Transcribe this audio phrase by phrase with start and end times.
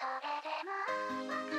[0.00, 1.49] それでも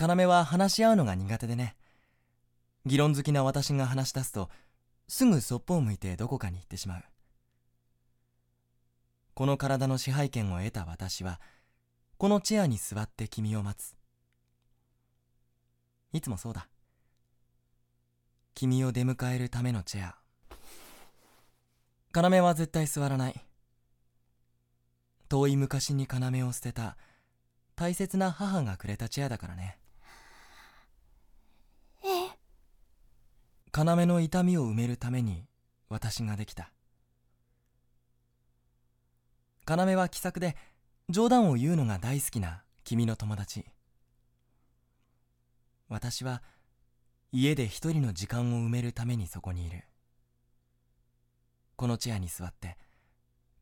[0.00, 1.76] 要は話し合うのが苦手でね。
[2.86, 4.48] 議論好きな私が話し出すと、
[5.08, 7.04] すぐそっぽを向いてどこかに行ってしまう。
[9.34, 11.40] この体の支配権を得た私は、
[12.16, 13.96] このチェアに座って君を待つ。
[16.12, 16.68] いつもそうだ。
[18.54, 20.16] 君を出迎えるためのチェア。
[22.12, 23.44] 要は絶対座らない。
[25.28, 26.96] 遠い昔に要を捨てた
[27.76, 29.78] 大切な母がくれたチェアだからね。
[33.76, 35.44] 要の痛みを埋めるために
[35.88, 36.72] 私ができた。
[39.66, 40.56] 要は気さくで
[41.08, 43.66] 冗談を言うのが大好きな君の友達。
[45.88, 46.42] 私は
[47.32, 49.84] 家で一人の時間を埋めるためにそこにいる
[51.76, 52.76] このチェアに座って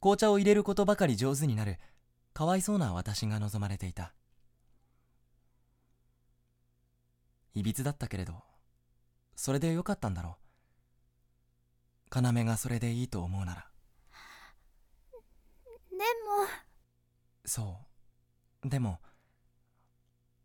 [0.00, 1.78] 紅茶を入れることばかり上手になる
[2.32, 4.12] かわいそうな私が望まれていた
[7.54, 8.34] いびつだったけれど
[9.36, 10.38] それでよかったんだろ
[12.12, 12.22] う。
[12.22, 13.66] 要がそれでいいと思うなら。
[15.90, 16.02] でも。
[17.44, 17.78] そ
[18.64, 18.68] う。
[18.68, 18.98] でも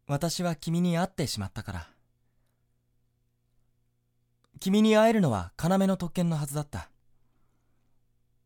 [0.05, 1.87] 私は君に会ってしまったから。
[4.59, 6.91] 君に会えるのは要の特権のはずだった。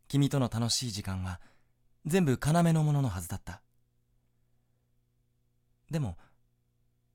[0.08, 1.42] 君との楽しい時間は
[2.06, 3.62] 全部要のもののはずだった。
[5.90, 6.18] でも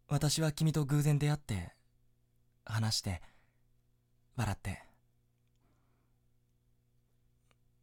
[0.09, 1.73] 私は君と偶然出会って
[2.71, 3.21] 話して
[4.37, 4.83] 笑って。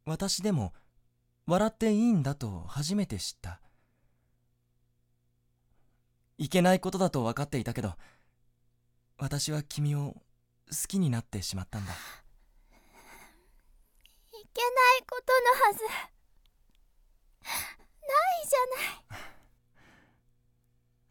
[0.04, 0.72] 私でも
[1.46, 3.60] 笑っていいんだと初めて知った。
[6.38, 7.94] いけないことだと分かっていたけど
[9.18, 10.14] 私は君を
[10.70, 11.92] 好きになってしまったんだ。
[11.92, 11.96] い
[14.54, 14.68] けな
[14.98, 15.80] いことのはず。
[15.84, 15.88] な
[17.48, 19.28] いじゃない。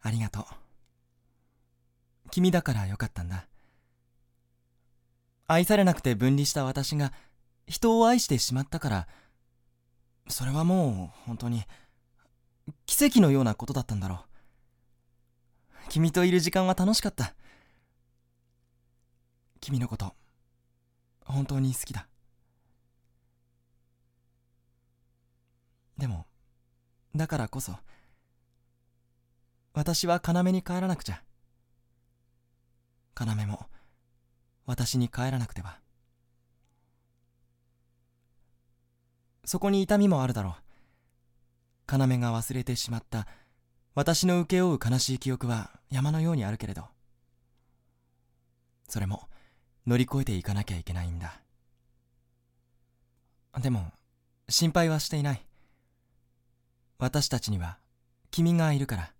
[0.02, 0.44] ありがとう。
[2.30, 3.46] 君だからよかったんだ
[5.48, 7.12] 愛されなくて分離した私が
[7.66, 9.08] 人を愛してしまったから
[10.28, 11.64] それはもう本当に
[12.86, 14.18] 奇跡のようなことだったんだろう。
[15.88, 17.34] 君といる時間は楽しかった。
[19.60, 20.12] 君のこと
[21.24, 22.06] 本当に好きだ。
[25.96, 26.26] でも
[27.16, 27.72] だからこそ
[29.72, 31.22] 私は要に帰らなくちゃ。
[33.18, 33.66] 要も
[34.68, 35.78] 私に帰らなくては。
[39.46, 40.54] そこに痛みもあるだろう。
[41.90, 43.26] 要が忘れてしまった。
[43.94, 46.84] 私の請け負う悲しい記憶は山のようにあるけれど。
[48.90, 49.30] それも
[49.86, 51.40] 乗り越えていかなきゃいけないんだ。
[53.62, 53.90] でも
[54.50, 55.46] 心配はしていない。
[56.98, 57.78] 私たちには
[58.30, 59.17] 君がいるから。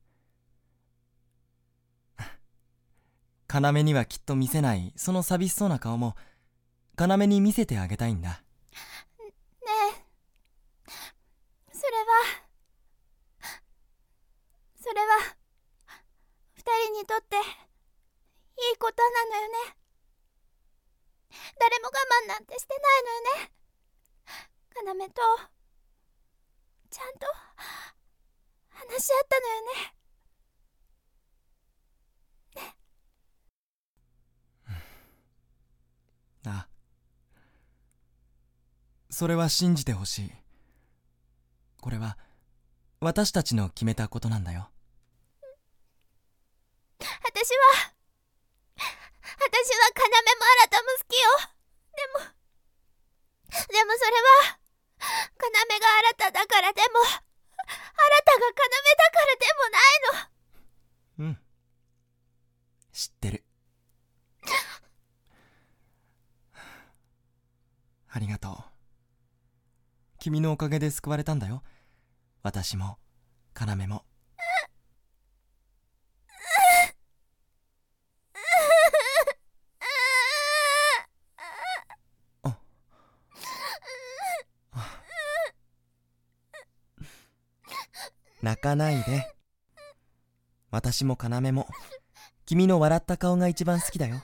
[3.53, 6.17] 要にはきっと見せないその寂しそうな顔も
[6.99, 8.29] 要に見せてあげたいんだ。
[8.31, 8.37] ね
[9.67, 10.93] え。
[11.73, 12.45] それは
[14.81, 15.37] それは
[16.55, 16.63] 二
[16.93, 17.41] 人にとってい
[18.75, 19.77] いことなのよね。
[21.59, 21.91] 誰も我
[22.25, 23.59] 慢なんてしてないのよね。
[24.87, 25.23] 要と
[26.91, 27.27] ちゃんと
[28.69, 29.95] 話し合ったのよね
[36.47, 36.69] あ
[39.19, 40.31] それは信じてほしい。
[41.81, 42.17] これは
[43.01, 44.71] 私たちの決めたことなんだよ。
[47.01, 47.51] 私は私
[47.83, 47.91] は
[49.91, 50.07] 要も
[50.63, 51.27] 新も好きよ。
[51.99, 52.23] でも
[53.51, 54.55] でもそれは
[55.35, 55.59] 要が
[56.15, 57.23] 新だからでも新が要
[58.55, 58.63] だ
[59.11, 59.99] からでもない
[61.27, 61.31] の。
[61.31, 61.35] うん。
[62.93, 63.43] 知ってる。
[68.11, 68.68] ありがとう
[70.19, 71.63] 君のおかげで救われたんだよ。
[72.43, 72.99] 私も
[73.59, 74.05] 要も。
[88.41, 89.35] 泣かないで。
[90.71, 91.69] 私も要も。
[92.47, 94.23] 君の笑った顔が一番好きだよ。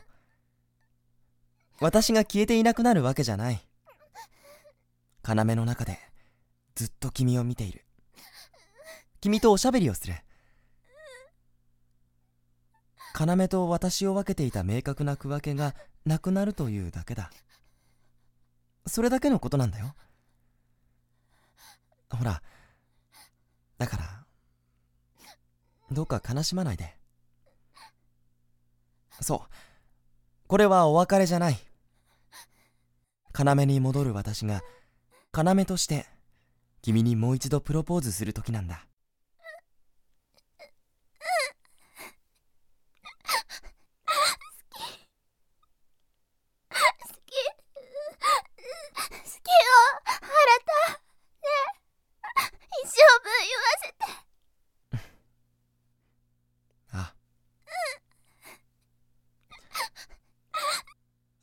[1.81, 3.61] 私が消えていなくなるわけじゃない。
[5.27, 5.99] 要の中で
[6.75, 7.85] ずっと君を見ている。
[9.21, 10.15] 君とおしゃべりをする。
[13.19, 17.31] 要と私を分けていた明確な区分けがなくなるというだけだ。
[18.87, 19.95] それだけのことなんだよ。
[22.11, 22.43] ほら。
[23.79, 24.25] だから
[25.91, 26.95] どうか悲しまないで。
[29.21, 29.41] そう。
[30.49, 31.59] これはお別れじゃない。
[33.37, 34.63] 要に戻る私が
[35.37, 36.07] 要として
[36.81, 38.87] 君にもう一度プロポーズする時なんだ。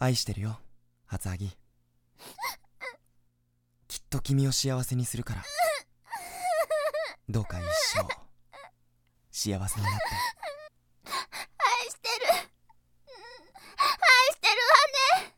[0.04, 0.58] 愛してるよ
[1.06, 1.56] 初アギ
[4.22, 5.44] 君を幸せにするから。
[7.30, 8.00] どうか一生。
[9.32, 10.06] 幸せになって。
[11.06, 12.26] 愛してる。
[12.28, 12.44] 愛
[14.34, 15.24] してるわね。
[15.24, 15.34] ね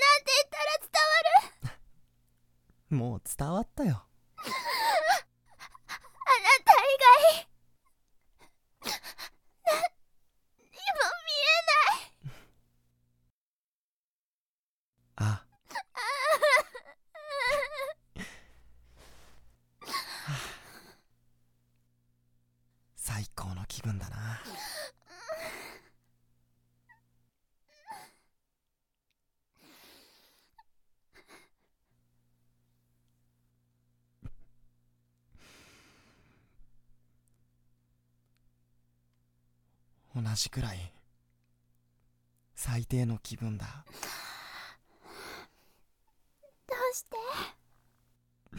[0.00, 2.96] なんて言ったら伝わる。
[2.96, 4.06] もう伝わったよ。
[40.34, 40.92] じくらい。
[42.54, 43.84] 最低の気分だ。
[46.66, 47.16] どうして？
[48.52, 48.58] 好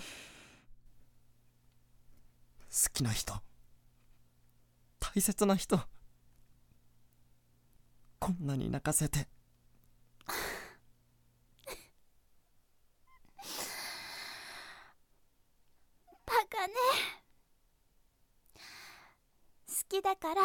[2.94, 3.42] きな人。
[5.00, 5.80] 大切な人。
[8.20, 9.28] こんなに泣かせて。
[16.26, 16.74] バカね。
[19.68, 20.42] 好きだから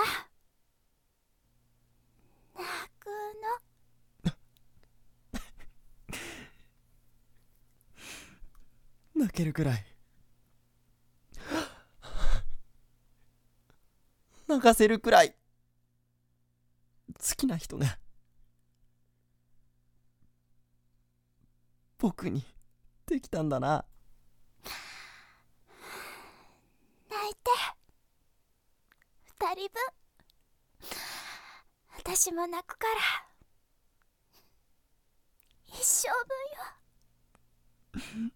[2.54, 2.68] 泣
[3.00, 3.06] く
[9.16, 9.84] の泣けるくらい。
[14.46, 15.30] 泣かせるくらい。
[15.30, 15.36] 好
[17.36, 17.98] きな人が
[21.98, 22.44] 僕に
[23.06, 23.86] できたんだな。
[27.08, 27.50] 泣いて。
[29.24, 29.80] 二人分。
[31.96, 32.92] 私も泣くから。
[35.66, 36.08] 一生
[38.22, 38.32] 分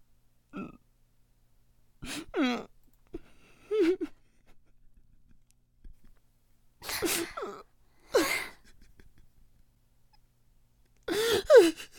[2.37, 2.67] Ugh.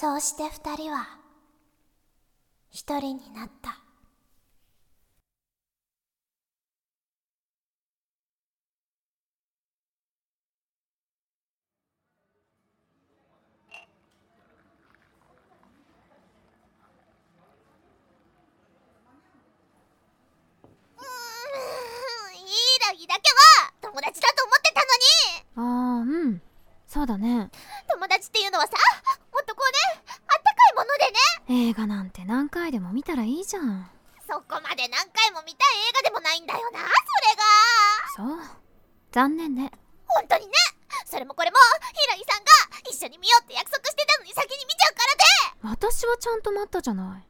[0.00, 1.08] そうして二人は
[2.70, 3.80] 一人になった。
[23.80, 25.70] 友達だと思ってたのに。
[25.70, 26.42] ああうん。
[26.86, 27.50] そうだね。
[27.90, 28.72] 友達っていうのはさ
[31.68, 33.90] 映画なんて何回でも見たらいいじゃん。
[34.26, 38.40] そこまで何回も見たい映画でもないんだよなそれが。
[38.40, 38.56] そう。
[39.12, 39.70] 残念ね。
[40.06, 40.52] 本当にね。
[41.04, 41.56] それもこれも
[41.92, 42.50] ひらぎさんが
[42.90, 47.28] 一緒に見ようって約束してたのに先に見ちゃうからで私はちゃんと待ったじゃない。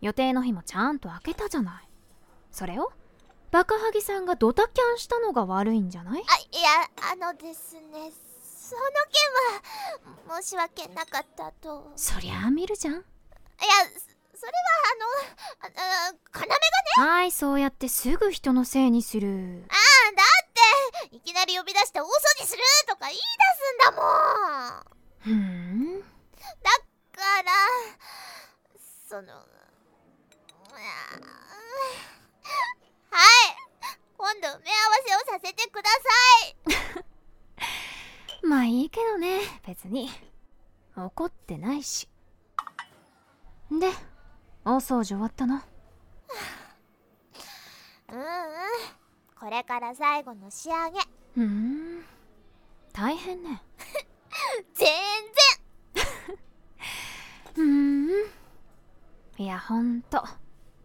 [0.00, 1.88] 予定の日もちゃんと開けたじゃない。
[2.52, 2.92] それを
[3.50, 6.22] バカハギさんがドタキャンしたのが悪いんじゃない？
[6.22, 6.70] あいや
[7.12, 8.82] あのですねその
[9.98, 11.90] 件は申し訳なかったと。
[11.96, 13.04] そりゃあ見るじゃん
[13.60, 14.56] そそれは
[15.62, 16.60] あの要がね。
[16.96, 19.64] はいそうやってすぐ人のせいにする。
[19.68, 20.22] ああだ
[21.08, 22.06] っていきなり呼び出して大掃
[22.38, 23.22] 除するとか言い出
[23.58, 24.02] すんだも
[24.78, 24.84] ん。
[25.20, 25.34] ふー
[25.98, 26.00] ん。
[26.00, 26.06] だ
[27.12, 27.52] から
[29.08, 29.44] そのはい。
[34.16, 34.60] 今度埋め合わ
[35.06, 35.98] せをさせてくださ
[38.42, 38.46] い。
[38.46, 40.10] まあいいけどね別に。
[40.96, 42.08] 怒ってないし
[43.78, 43.88] で
[44.64, 45.60] 大掃除終わったの？
[48.12, 48.24] うんうん。
[49.38, 50.98] これから最後の仕上げ。
[51.34, 52.04] ふーん。
[52.92, 53.62] 大変ね。
[54.74, 54.88] 全
[57.56, 58.30] うーん。
[59.38, 60.24] いやほんと。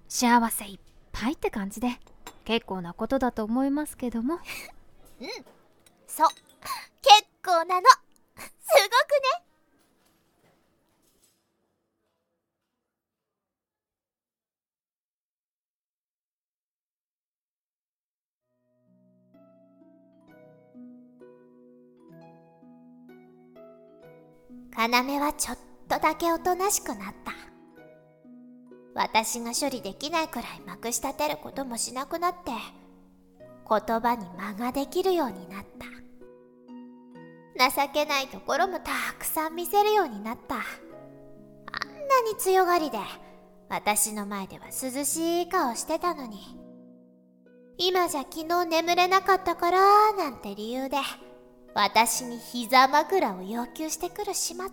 [0.07, 0.79] 幸せいっ
[1.11, 1.99] ぱいって感じで。
[2.45, 4.39] 結構なことだと思いますけども。
[5.19, 5.29] 然
[6.07, 6.29] そう。
[7.01, 7.87] 結構なの。
[7.87, 7.93] す
[8.37, 9.44] ごくね
[24.77, 27.33] 要はちょっとだけおとなしくなった。
[28.93, 32.51] 私が処理できないくらいまくし立てることもしなくなって
[33.69, 35.85] 言葉に間ができるようになった。
[37.57, 40.55] 情けないところもたくさん見せるようになった。
[40.55, 40.61] あん
[42.07, 42.97] なに強がりで
[43.69, 46.57] 私の前では涼しい顔してたのに。
[47.77, 50.97] 今じゃ昨日眠れなかったからなんて理由で。
[51.77, 54.65] 私に膝枕を要求してくる始末。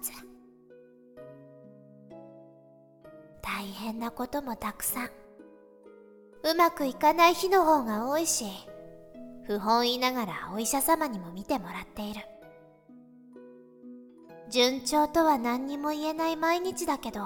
[3.42, 5.10] 大変なこともたくさん。
[6.44, 8.46] うまくいかない日の方が多いし
[9.46, 12.20] 不本意ながらお医者様にも見てもらっている。
[14.48, 17.22] 順調とは何にも言えない毎日だけど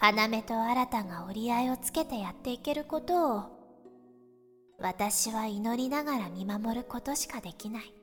[0.00, 3.42] 要と新が折り合いをつけてやっていけることを
[4.78, 7.93] 私は祈りながら見守ることしかできない。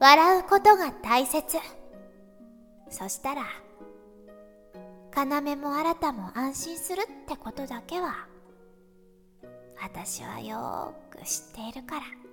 [0.00, 1.56] 笑うことが大切。
[2.90, 3.42] そしたら
[5.14, 5.24] 要
[5.56, 8.26] も新も安心するってことだけは
[9.82, 12.27] 私はよーく知っているから。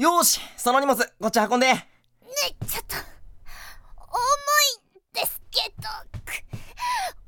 [0.00, 1.66] よーしその荷物こっち運んで。
[1.66, 1.78] ね
[2.66, 4.16] ちょっと重
[4.72, 4.80] い
[5.10, 5.88] んですけど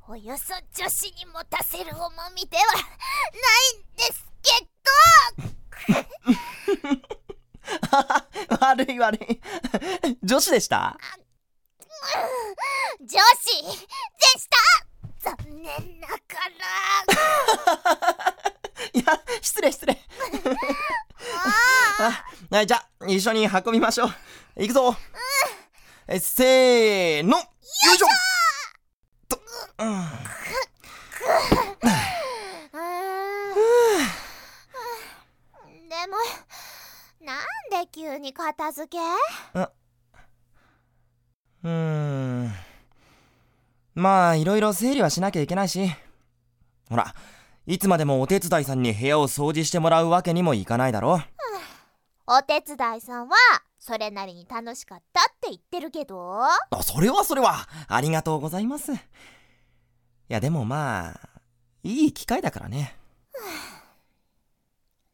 [0.09, 2.81] およそ女子に持たせる重みではな
[3.61, 4.67] いんですけ
[6.89, 8.57] ど。
[8.59, 9.43] 悪い悪い。
[10.23, 10.97] 女子でした？
[13.03, 13.77] 女子で
[14.41, 14.49] し
[15.21, 15.37] た。
[15.37, 16.17] 残念なが
[18.17, 18.41] ら。
[18.99, 19.05] いや
[19.43, 19.93] 失礼失礼。
[19.93, 19.97] あ
[22.53, 24.11] はいじゃあ一緒に運びましょう。
[24.57, 24.95] 行くぞ、うん、
[26.07, 27.39] えせーの。
[27.39, 27.45] よ
[27.95, 28.07] いしょ。
[29.27, 29.41] と、
[29.79, 29.87] うん、
[35.89, 36.19] でも
[37.25, 37.39] なん
[37.71, 38.99] で急に片付け？
[41.65, 42.53] うん。
[43.95, 45.91] まあいろいろ整理はしなきゃいけないし。
[46.91, 47.15] ほら
[47.67, 51.23] いつまでもお手伝いさんに部屋を掃除してもらうわけにもいかないだろ
[52.27, 53.37] お手伝いさんは
[53.79, 56.45] それなりに楽しかったって言ってるけど。
[56.45, 57.67] あそれはそれは。
[57.89, 58.93] ありがとうございます。
[58.93, 58.97] い
[60.29, 61.21] やでもまあ
[61.83, 62.97] いい機会だからね。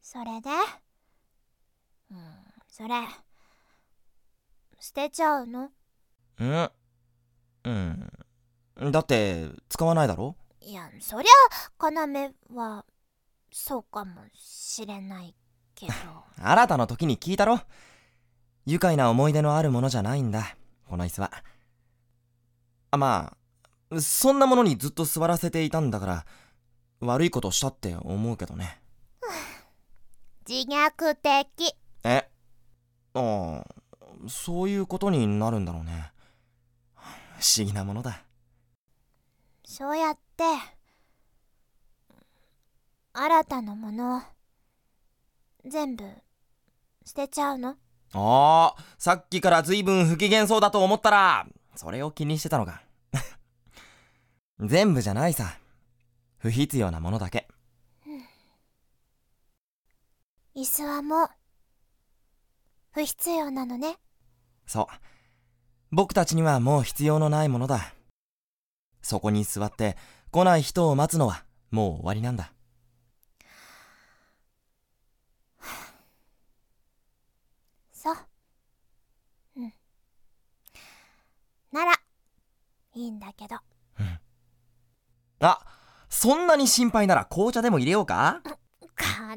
[0.01, 0.49] それで？
[2.11, 2.17] うん
[2.67, 2.89] それ。
[4.79, 5.71] 捨てちゃうの？
[6.39, 6.71] うん。
[7.65, 8.91] うん。
[8.91, 10.35] だって使わないだろ？
[10.61, 11.31] いやそりゃ
[11.79, 12.85] 要は
[13.51, 15.35] そうかもしれない
[15.79, 15.93] けど。
[16.41, 17.61] 新たの時に聞いたろ。
[18.65, 20.55] 愉快な思い出のあるものじゃないんだ。
[20.87, 21.31] この椅子は。
[22.91, 23.35] あま
[23.91, 26.25] あそんなものにずっと座らせていたんだから
[26.99, 28.81] 悪いことしたって思うけどね。
[30.47, 31.75] 自虐的。
[32.03, 32.29] え？
[33.13, 33.65] ああ
[34.27, 36.11] そういうことになるんだろうね。
[37.39, 38.23] 不思議なものだ。
[39.63, 40.43] そうやって
[43.13, 44.21] 新たなもの
[45.65, 46.03] 全部
[47.05, 47.75] 捨てちゃうの？
[48.13, 52.81] ああさっきからずいぶん不機嫌そうだと思ったらそれを気にしてたのか。
[54.59, 55.59] 全部じゃないさ。
[56.37, 57.49] 不必要なものだけ、
[58.05, 58.09] う
[60.57, 61.29] ん、椅子はもう
[62.91, 63.97] 不必要なのね。
[64.65, 64.85] そう。
[65.91, 67.93] 僕たちにはもう必要のないものだ。
[69.01, 69.97] そこに座って
[70.31, 72.53] 来ない人を待つのはもう終わりなんだ。
[77.91, 78.15] そう。
[79.57, 79.73] うん。
[81.71, 81.99] なら、
[83.09, 83.57] んだけど。
[83.99, 84.19] うん。
[85.41, 85.59] あ、
[86.09, 88.41] そんなに心配なら紅茶でも入れようか？
[88.43, 88.51] 要
[89.01, 89.35] が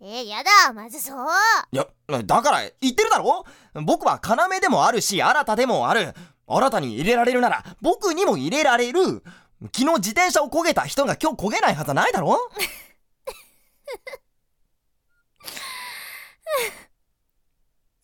[0.00, 1.28] えやだ、まずそう。
[1.70, 1.86] いや、
[2.24, 6.14] だから言ってるだろ僕は要でもあるし、新たでもある。
[6.48, 9.22] 新たに入れられるなら、僕にも入れられる。
[9.74, 12.50] 昨日自転車を焦げた人が今日焦げないはずないだろ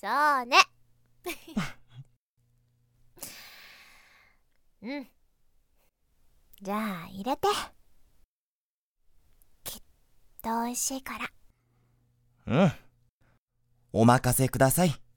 [0.01, 0.07] そ
[0.43, 0.57] うね。
[4.83, 5.09] うん。
[6.63, 7.49] じゃあ入れて。
[9.65, 9.83] きっ
[10.43, 11.31] と美味しいから。
[12.47, 12.73] うん。
[13.93, 15.08] お任せください。